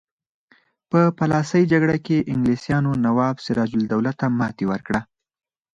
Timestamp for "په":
0.89-0.99